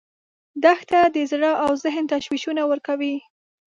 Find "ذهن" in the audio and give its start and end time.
1.83-2.03